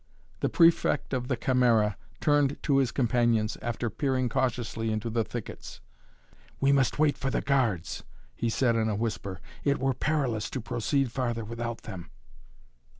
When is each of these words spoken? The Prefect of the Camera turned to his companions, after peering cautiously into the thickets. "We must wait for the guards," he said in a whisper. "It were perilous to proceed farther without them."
The 0.39 0.49
Prefect 0.49 1.13
of 1.13 1.27
the 1.27 1.37
Camera 1.37 1.95
turned 2.19 2.57
to 2.63 2.77
his 2.77 2.91
companions, 2.91 3.55
after 3.61 3.87
peering 3.91 4.29
cautiously 4.29 4.91
into 4.91 5.11
the 5.11 5.23
thickets. 5.23 5.79
"We 6.59 6.71
must 6.71 6.97
wait 6.97 7.19
for 7.19 7.29
the 7.29 7.41
guards," 7.41 8.01
he 8.35 8.49
said 8.49 8.75
in 8.75 8.89
a 8.89 8.95
whisper. 8.95 9.39
"It 9.63 9.77
were 9.77 9.93
perilous 9.93 10.49
to 10.49 10.59
proceed 10.59 11.11
farther 11.11 11.45
without 11.45 11.83
them." 11.83 12.09